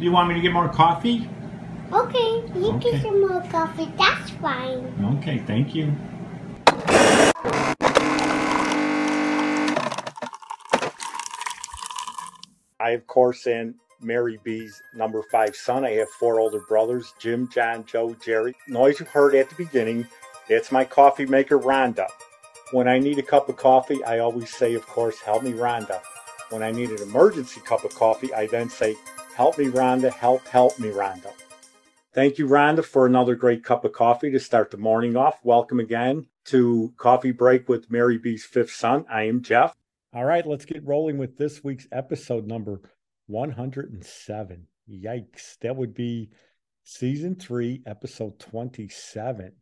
[0.00, 1.28] Do you want me to get more coffee?
[1.92, 2.90] Okay, you Okay.
[2.92, 3.92] get some more coffee.
[3.98, 5.18] That's fine.
[5.18, 5.92] Okay, thank you.
[12.80, 15.84] I, of course, am Mary B's number five son.
[15.84, 18.54] I have four older brothers Jim, John, Joe, Jerry.
[18.68, 20.06] Noise you heard at the beginning,
[20.48, 22.06] that's my coffee maker, Rhonda.
[22.72, 26.00] When I need a cup of coffee, I always say, of course, help me, Rhonda.
[26.48, 28.96] When I need an emergency cup of coffee, I then say,
[29.40, 31.32] help me, Rhonda, help, help me, Rhonda.
[32.12, 35.42] Thank you, Rhonda, for another great cup of coffee to start the morning off.
[35.42, 39.06] Welcome again to Coffee Break with Mary B's fifth son.
[39.10, 39.74] I am Jeff.
[40.12, 42.82] All right, let's get rolling with this week's episode number
[43.28, 44.66] 107.
[44.86, 45.58] Yikes.
[45.62, 46.28] That would be
[46.84, 49.52] season three, episode 27,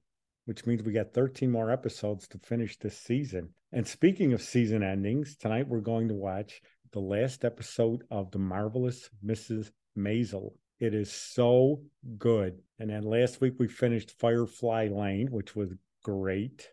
[0.46, 3.50] which means we got 13 more episodes to finish this season.
[3.70, 8.38] And speaking of season endings, tonight we're going to watch the last episode of The
[8.38, 9.70] Marvelous Mrs.
[9.96, 10.52] Maisel.
[10.80, 11.82] It is so
[12.18, 12.58] good.
[12.78, 16.68] And then last week we finished Firefly Lane, which was great.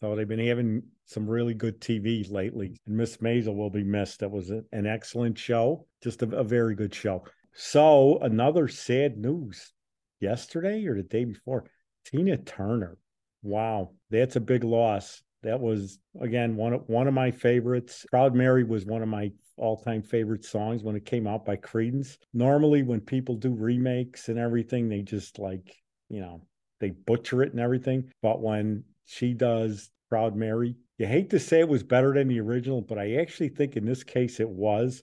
[0.00, 2.76] So they've been having some really good TV lately.
[2.86, 4.20] And Miss Maisel will be missed.
[4.20, 7.24] That was an excellent show, just a, a very good show.
[7.52, 9.72] So another sad news
[10.20, 11.70] yesterday or the day before,
[12.04, 12.98] Tina Turner.
[13.42, 15.22] Wow, that's a big loss.
[15.44, 18.04] That was again one of one of my favorites.
[18.10, 22.16] Proud Mary was one of my all-time favorite songs when it came out by Creedence.
[22.32, 25.76] Normally when people do remakes and everything, they just like,
[26.08, 26.42] you know,
[26.80, 28.10] they butcher it and everything.
[28.20, 32.40] But when she does Proud Mary, you hate to say it was better than the
[32.40, 35.02] original, but I actually think in this case it was.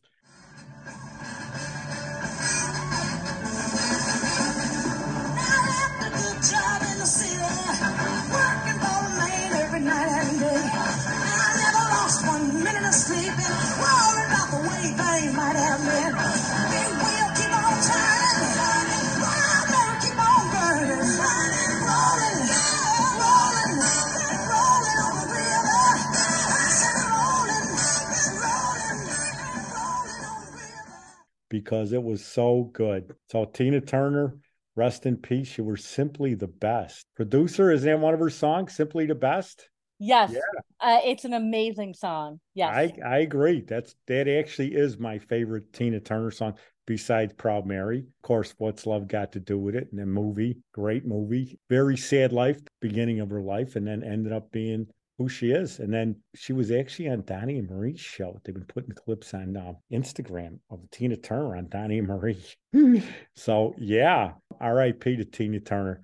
[31.63, 33.13] Because it was so good.
[33.29, 34.37] So Tina Turner,
[34.75, 35.57] rest in peace.
[35.57, 37.05] You were simply the best.
[37.15, 38.75] Producer, isn't that one of her songs?
[38.75, 39.69] Simply the best.
[39.99, 40.31] Yes.
[40.33, 40.39] Yeah.
[40.79, 42.39] Uh, it's an amazing song.
[42.55, 42.71] Yes.
[42.73, 43.61] I I agree.
[43.61, 46.55] That's that actually is my favorite Tina Turner song
[46.87, 47.99] besides Proud Mary.
[47.99, 49.89] Of course, What's Love Got to Do with It?
[49.91, 51.59] And the movie, great movie.
[51.69, 54.87] Very sad life, beginning of her life, and then ended up being
[55.21, 55.79] who she is.
[55.79, 58.39] And then she was actually on Donnie and Marie's show.
[58.43, 62.43] They've been putting clips on uh, Instagram of Tina Turner on Donnie and Marie.
[63.35, 65.17] so yeah, R.I.P.
[65.17, 66.01] to Tina Turner.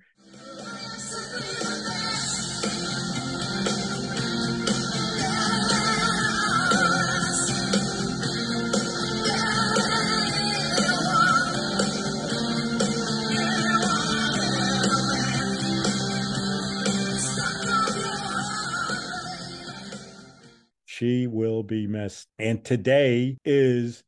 [20.98, 22.26] She will be missed.
[22.40, 24.02] And today is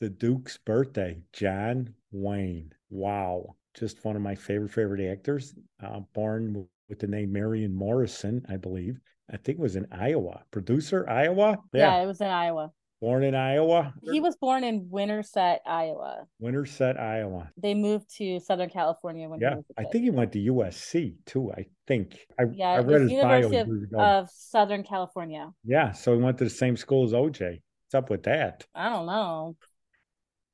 [0.00, 2.72] the Duke's birthday, John Wayne.
[2.88, 3.56] Wow.
[3.74, 5.54] Just one of my favorite, favorite actors.
[5.84, 8.98] Uh, born with the name Marion Morrison, I believe.
[9.30, 10.42] I think it was in Iowa.
[10.50, 11.58] Producer, Iowa?
[11.74, 12.02] yeah.
[12.02, 12.72] it was in Iowa.
[13.02, 13.92] Born in Iowa.
[14.00, 16.28] He was born in Winterset, Iowa.
[16.38, 17.50] Winterset, Iowa.
[17.56, 19.56] They moved to Southern California when he Yeah.
[19.76, 21.50] I think he went to USC too.
[21.50, 22.16] I think.
[22.38, 25.50] I, Yeah, I read his bio University of, of Southern California.
[25.64, 25.90] yeah.
[25.90, 27.60] So he went to the same school as OJ.
[27.84, 28.64] What's up with that?
[28.72, 29.56] I don't know.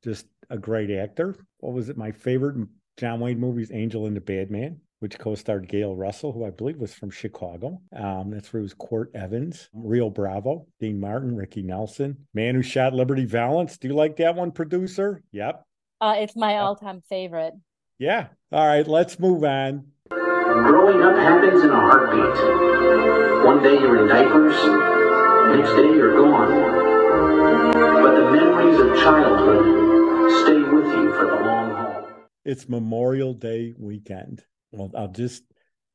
[0.03, 1.37] just a great actor.
[1.59, 1.99] What was it?
[1.99, 2.67] My favorite
[2.97, 6.79] John Wayne movies, Angel and the Bad Man, which co-starred Gail Russell, who I believe
[6.79, 7.81] was from Chicago.
[7.95, 12.63] Um, that's where it was Court Evans, Rio Bravo, Dean Martin, Ricky Nelson, Man Who
[12.63, 13.79] Shot Liberty Valance.
[13.79, 15.23] Do you like that one, producer?
[15.33, 15.63] Yep.
[16.01, 16.63] Uh, it's my Yeah.
[16.65, 17.55] all-time favorite.
[17.99, 18.29] Yeah.
[18.53, 19.87] All right, let's move on.
[20.11, 23.45] Growing up happens in a heartbeat.
[23.47, 24.55] One day you're in diapers,
[25.57, 27.73] next day you're gone.
[27.73, 32.09] But the memories of childhood stay with you for the long haul.
[32.45, 34.45] It's Memorial Day weekend.
[34.73, 35.45] Well, I'll just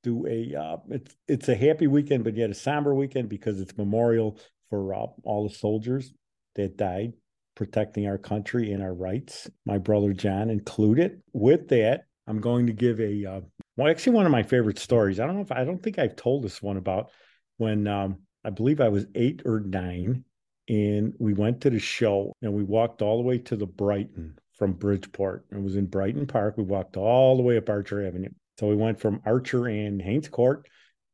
[0.03, 3.77] do a uh, it's it's a happy weekend, but yet a somber weekend because it's
[3.77, 4.39] memorial
[4.69, 6.13] for uh, all the soldiers
[6.55, 7.13] that died
[7.55, 9.49] protecting our country and our rights.
[9.65, 11.21] My brother John included.
[11.33, 13.41] With that, I'm going to give a uh,
[13.77, 15.19] well, actually one of my favorite stories.
[15.19, 17.09] I don't know if I don't think I've told this one about
[17.57, 20.23] when um, I believe I was eight or nine,
[20.67, 24.37] and we went to the show and we walked all the way to the Brighton
[24.53, 25.45] from Bridgeport.
[25.51, 26.57] It was in Brighton Park.
[26.57, 28.29] We walked all the way up Archer Avenue.
[28.59, 30.67] So we went from Archer and Haynes Court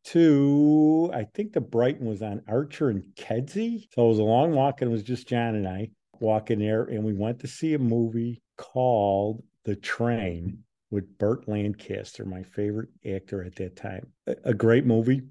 [0.05, 3.87] to I think the Brighton was on Archer and Kedzie.
[3.93, 5.89] So it was a long walk, and it was just John and I
[6.19, 12.25] walking there, and we went to see a movie called The Train with Burt Lancaster,
[12.25, 14.07] my favorite actor at that time.
[14.27, 15.21] A, a great movie.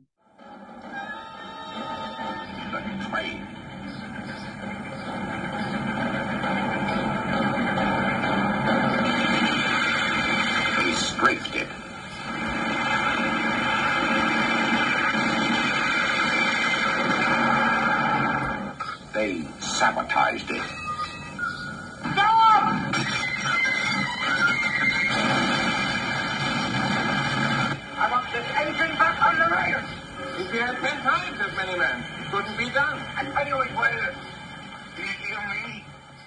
[19.79, 20.63] Sabotaged it.
[22.01, 22.65] Stop!
[27.95, 29.89] I want this engine back on the rails.
[30.41, 32.99] If you had ten times as many men, it couldn't be done.
[33.17, 34.15] I tell you it will.
[34.97, 35.39] Do you hear
[35.69, 35.85] me?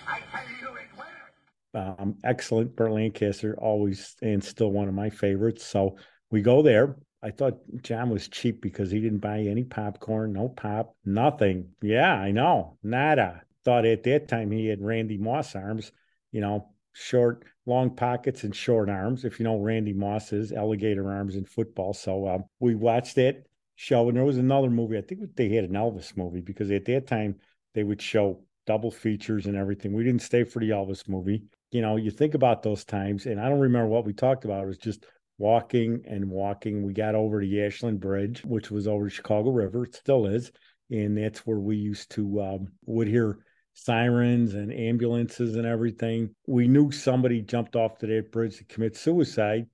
[0.07, 1.99] I tell you it will.
[1.99, 2.77] Um, excellent.
[2.77, 5.65] Burt Lancaster, always and still one of my favorites.
[5.65, 5.97] So
[6.29, 6.95] we go there.
[7.23, 11.69] I thought John was cheap because he didn't buy any popcorn, no pop, nothing.
[11.81, 12.77] Yeah, I know.
[12.83, 13.43] Nada.
[13.63, 15.91] Thought at that time he had Randy Moss arms,
[16.31, 19.23] you know, short, long pockets and short arms.
[19.23, 21.93] If you know Randy Moss's alligator arms in football.
[21.93, 23.43] So um, we watched that
[23.75, 24.97] show, and there was another movie.
[24.97, 27.35] I think they had an Elvis movie because at that time
[27.75, 29.93] they would show double features and everything.
[29.93, 31.43] We didn't stay for the Elvis movie.
[31.71, 34.63] You know, you think about those times, and I don't remember what we talked about.
[34.63, 35.05] It was just
[35.41, 36.83] walking and walking.
[36.83, 39.85] We got over to Ashland Bridge, which was over the Chicago River.
[39.85, 40.51] It still is.
[40.91, 43.39] And that's where we used to um, would hear
[43.73, 46.35] sirens and ambulances and everything.
[46.45, 49.65] We knew somebody jumped off to that bridge to commit suicide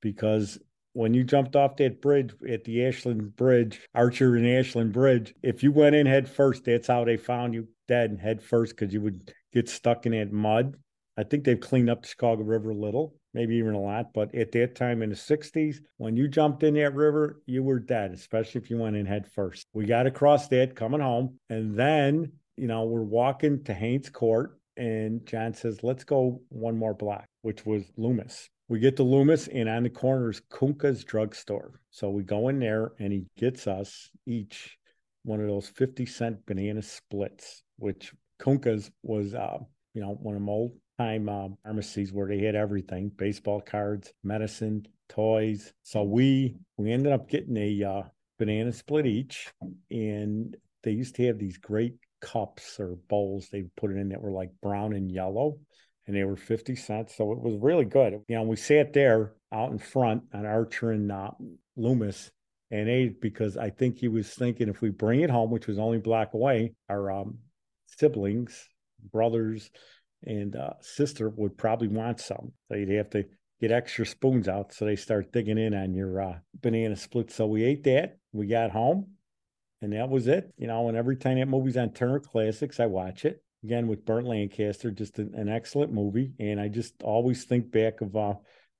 [0.00, 0.58] because
[0.92, 5.62] when you jumped off that bridge at the Ashland Bridge, Archer and Ashland Bridge, if
[5.62, 8.94] you went in head first, that's how they found you dead and head first because
[8.94, 10.76] you would get stuck in that mud.
[11.18, 14.14] I think they've cleaned up the Chicago River a little, maybe even a lot.
[14.14, 17.78] But at that time in the 60s, when you jumped in that river, you were
[17.78, 19.66] dead, especially if you went in head first.
[19.74, 21.38] We got across that coming home.
[21.50, 24.58] And then, you know, we're walking to Haynes Court.
[24.78, 28.48] And John says, let's go one more block, which was Loomis.
[28.68, 31.80] We get to Loomis, and on the corner is Kunka's drugstore.
[31.90, 34.76] So we go in there, and he gets us each
[35.24, 39.58] one of those 50 cent banana splits, which Kunka's was, uh,
[39.94, 44.12] you know, one of them old time uh, pharmacies where they had everything baseball cards
[44.22, 45.72] medicine toys.
[45.82, 48.02] So we we ended up getting a uh,
[48.38, 49.52] banana split each
[49.90, 54.20] and they used to have these great cups or bowls they put it in that
[54.20, 55.58] were like brown and yellow
[56.06, 58.20] and they were 50 cents so it was really good.
[58.28, 61.30] You know we sat there out in front on archer and uh,
[61.76, 62.30] loomis
[62.70, 65.78] and ate because i think he was thinking if we bring it home which was
[65.78, 67.38] only block away our um,
[67.86, 68.68] siblings
[69.12, 69.70] brothers
[70.26, 72.52] and uh, sister would probably want some.
[72.68, 73.24] So you'd have to
[73.60, 74.72] get extra spoons out.
[74.72, 77.30] So they start digging in on your uh, banana split.
[77.30, 78.18] So we ate that.
[78.32, 79.12] We got home,
[79.80, 80.52] and that was it.
[80.58, 84.04] You know, and every time that movie's on Turner Classics, I watch it again with
[84.04, 84.90] Burt Lancaster.
[84.90, 88.14] Just an, an excellent movie, and I just always think back of.
[88.16, 88.34] Uh,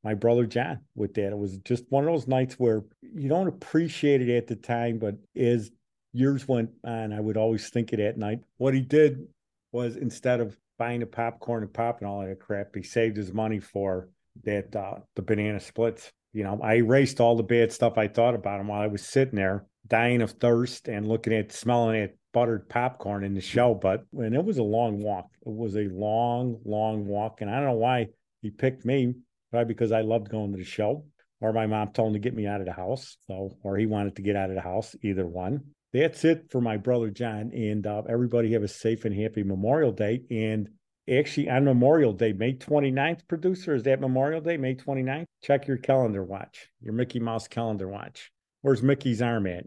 [0.05, 1.33] my brother John with that.
[1.33, 5.01] It was just one of those nights where you don't appreciate it at the time,
[5.01, 5.73] but as
[6.13, 8.39] years went on, I would always think of that night.
[8.57, 9.27] What he did
[9.73, 12.75] was instead of buying the popcorn and pop and all that crap.
[12.75, 14.09] He saved his money for
[14.45, 16.13] that uh, the banana splits.
[16.33, 19.03] You know, I erased all the bad stuff I thought about him while I was
[19.03, 23.75] sitting there, dying of thirst and looking at smelling at buttered popcorn in the show.
[23.75, 27.57] But when it was a long walk, it was a long, long walk, and I
[27.57, 28.09] don't know why
[28.43, 29.15] he picked me.
[29.51, 31.07] Probably because I loved going to the show,
[31.41, 33.17] or my mom told him to get me out of the house.
[33.29, 34.95] So, or he wanted to get out of the house.
[35.03, 35.63] Either one
[35.97, 37.53] that's it for my brother John.
[37.55, 40.23] And uh, everybody have a safe and happy Memorial Day.
[40.31, 40.69] And
[41.11, 45.27] actually, on Memorial Day, May 29th, producer, is that Memorial Day, May 29th?
[45.43, 48.31] Check your calendar watch, your Mickey Mouse calendar watch.
[48.63, 49.65] Where's Mickey's arm at?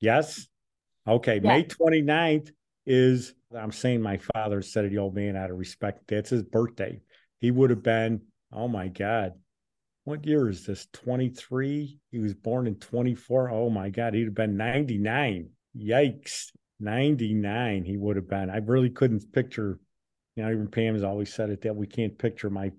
[0.00, 0.46] Yes?
[1.06, 1.48] Okay, Yeah.
[1.48, 2.50] May 29th
[2.86, 6.06] is, I'm saying my father said the old man out of respect.
[6.08, 7.00] That's his birthday.
[7.40, 8.22] He would have been,
[8.52, 9.32] oh my God,
[10.04, 10.86] what year is this?
[10.92, 11.98] 23?
[12.10, 13.50] He was born in 24.
[13.50, 15.48] Oh my God, he'd have been 99.
[15.76, 16.50] Yikes.
[16.82, 18.50] 99 he would have been.
[18.50, 19.78] I really couldn't picture,
[20.36, 22.72] you know, even Pam's always said it that we can't picture my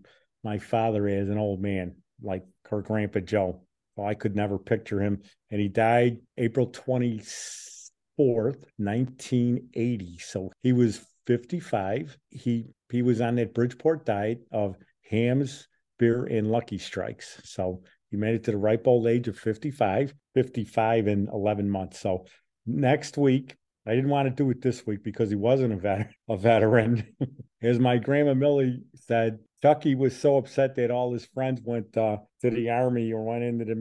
[0.44, 3.62] my father as an old man like her grandpa Joe.
[3.96, 5.22] Well, I could never picture him.
[5.52, 10.18] And he died April 24th, 1980.
[10.20, 12.18] So he was 55.
[12.32, 14.76] He he was on that Bridgeport diet of
[15.10, 15.68] hams,
[16.00, 17.40] beer, and lucky strikes.
[17.44, 22.00] So he made it to the ripe old age of 55, 55 and 11 months.
[22.00, 22.26] So
[22.66, 26.38] next week, I didn't want to do it this week because he wasn't a, a
[26.38, 27.16] veteran.
[27.62, 32.18] As my grandma Millie said, Chucky was so upset that all his friends went uh,
[32.42, 33.76] to the army or went into the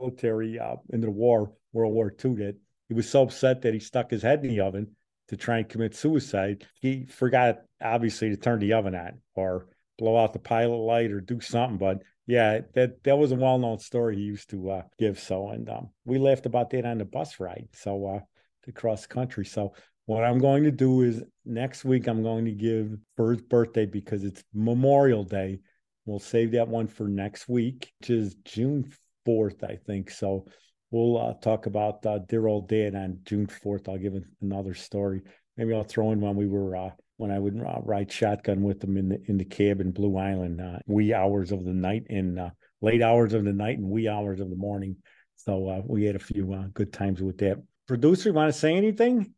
[0.00, 2.56] military, uh, into the war, World War II, that
[2.88, 4.88] he was so upset that he stuck his head in the oven
[5.28, 6.66] to try and commit suicide.
[6.80, 9.68] He forgot, obviously, to turn the oven on or
[9.98, 11.78] blow out the pilot light or do something.
[11.78, 15.18] But yeah, that that was a well known story he used to uh, give.
[15.18, 17.68] So, and um, we laughed about that on the bus ride.
[17.72, 18.20] So, uh,
[18.64, 19.44] to cross country.
[19.44, 19.74] So,
[20.06, 24.22] what I'm going to do is next week I'm going to give Bird's birthday because
[24.22, 25.60] it's Memorial Day.
[26.04, 28.92] We'll save that one for next week, which is June
[29.26, 30.10] 4th, I think.
[30.10, 30.46] So
[30.90, 33.88] we'll uh, talk about uh, dear old dad on June 4th.
[33.88, 35.22] I'll give another story.
[35.56, 38.80] Maybe I'll throw in when we were uh, when I would uh, ride shotgun with
[38.80, 42.04] them in the in the cab in Blue Island, uh, wee hours of the night
[42.10, 42.50] in uh,
[42.82, 44.96] late hours of the night and wee hours of the morning.
[45.36, 47.62] So we had a few good times with that.
[47.86, 49.34] Producer, you want to say anything?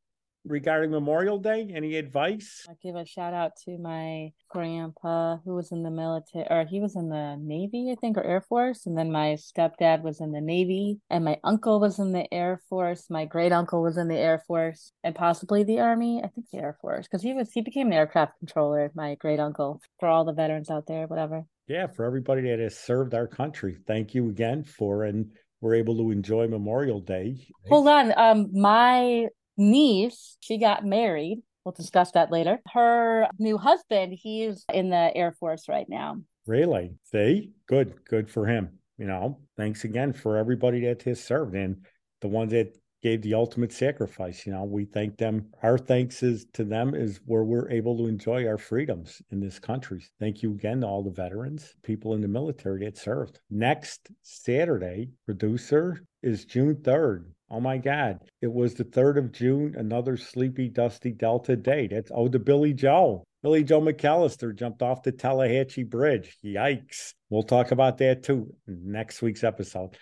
[0.47, 1.71] regarding Memorial Day?
[1.75, 2.65] Any advice?
[2.69, 6.81] I give a shout out to my grandpa who was in the military, or he
[6.81, 8.87] was in the Navy, I think, or Air Force.
[8.87, 12.61] And then my stepdad was in the Navy, and my uncle was in the Air
[12.69, 13.07] Force.
[13.11, 16.23] My great uncle was in the Air Force, and possibly the Army.
[16.23, 18.91] I think the Air Force, because he was he became an aircraft controller.
[18.95, 21.45] My great uncle for all the veterans out there, whatever.
[21.69, 25.33] Yeah, for everybody that has served our country, thank you again for and
[25.67, 27.49] we're able to enjoy Memorial Day.
[27.69, 28.13] Hold on.
[28.17, 31.43] Um, my niece, she got married.
[31.65, 32.61] We'll discuss that later.
[32.73, 36.19] Her new husband, he's in the Air Force right now.
[36.47, 36.93] Really?
[37.11, 37.51] See?
[37.67, 38.05] Good.
[38.09, 38.79] Good for him.
[38.97, 41.85] You know, thanks again for everybody that has served and
[42.21, 44.45] the ones that gave the ultimate sacrifice.
[44.45, 45.47] You know, we thank them.
[45.63, 49.61] Our thanks is to them is where we're able to enjoy our freedoms in this
[49.61, 50.05] country.
[50.19, 53.39] Thank you again to all the veterans, people in the military that served.
[53.49, 57.27] Next Saturday, producer is June 3rd.
[57.49, 58.25] Oh my God.
[58.43, 61.87] It was the 3rd of June, another sleepy, dusty Delta day.
[61.87, 63.23] That's oh the Billie Joe.
[63.41, 66.37] Billie Joe McAllister jumped off the Tallahatchie Bridge.
[66.45, 67.15] Yikes.
[67.31, 69.97] We'll talk about that too next week's episode.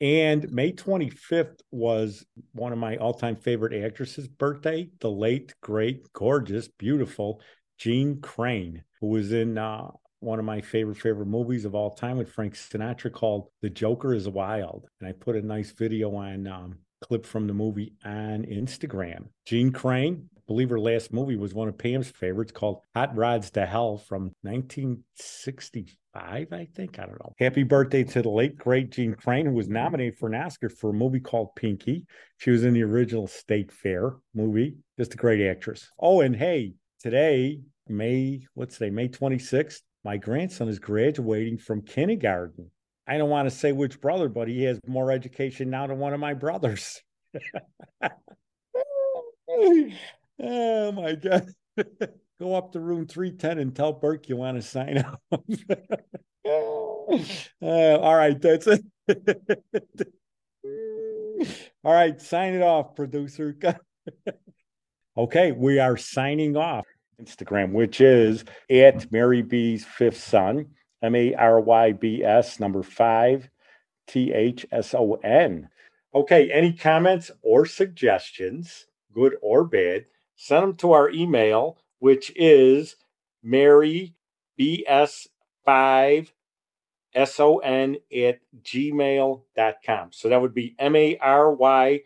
[0.00, 6.10] And May 25th was one of my all time favorite actresses' birthday, the late, great,
[6.12, 7.40] gorgeous, beautiful
[7.78, 9.88] Jeanne Crain, who was in uh,
[10.20, 14.14] one of my favorite favorite movies of all time with Frank Sinatra called The Joker
[14.14, 14.86] is Wild.
[15.00, 19.28] And I put a nice video on um, clip from the movie on Instagram.
[19.46, 23.52] Jeanne Crain, I believe her last movie was one of Pam's favorites called Hot Rods
[23.52, 26.98] to Hell from 1965, I think.
[26.98, 27.32] I don't know.
[27.38, 30.90] Happy birthday to the late, great Jeanne Crain, who was nominated for an Oscar for
[30.90, 32.04] a movie called Pinky.
[32.38, 34.74] She was in the original State Fair movie.
[34.98, 35.88] Just a great actress.
[36.00, 42.72] Oh, and hey, today, May, what's today, May 26th, my grandson is graduating from kindergarten.
[43.06, 46.12] I don't want to say which brother, but he has more education now than one
[46.12, 47.00] of my brothers.
[50.42, 51.46] oh my God.
[52.40, 55.22] Go up to room 310 and tell Burke you want to sign up.
[55.30, 55.36] uh,
[57.98, 58.82] all right, that's it.
[61.84, 63.54] all right, sign it off, producer.
[65.18, 66.86] okay, we are signing off.
[67.20, 70.66] Instagram, which is at Mary B's fifth son.
[71.02, 73.48] M A R Y B S, number five,
[74.06, 75.68] T H S O N.
[76.14, 80.06] Okay, any comments or suggestions, good or bad,
[80.40, 82.96] send them to our email, which is
[83.42, 84.14] Mary
[84.58, 86.30] BS5
[87.12, 90.12] S-O-N at gmail.com.
[90.12, 92.04] So that would be M-A-R-Y-B-S,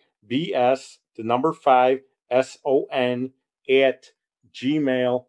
[1.16, 2.00] the number five,
[2.30, 3.32] S-O-N
[3.68, 4.06] at
[4.54, 5.26] gmail.com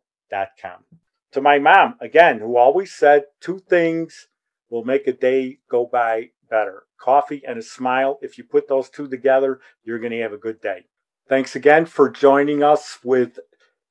[1.35, 4.29] to my mom, again, who always said two things
[4.69, 8.17] will make a day go by better coffee and a smile.
[8.21, 10.85] If you put those two together, you're going to have a good day.
[11.27, 13.39] Thanks again for joining us with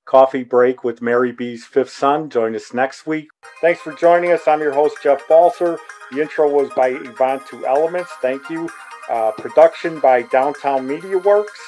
[0.05, 2.31] Coffee Break with Mary B's fifth son.
[2.31, 3.27] Join us next week.
[3.61, 4.47] Thanks for joining us.
[4.47, 5.79] I'm your host, Jeff Balser.
[6.13, 8.13] The intro was by Envato Elements.
[8.23, 8.69] Thank you.
[9.11, 11.59] Uh, production by Downtown Media Works.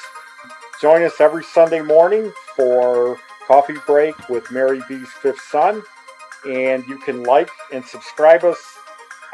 [0.79, 5.83] Join us every Sunday morning for Coffee Break with Mary B's fifth son.
[6.47, 8.59] And you can like and subscribe us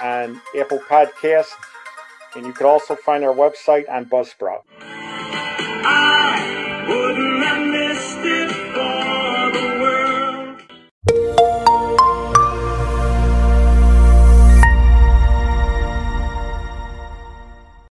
[0.02, 1.52] on Apple Podcast.
[2.36, 4.64] And you can also find our website on Buzzsprout.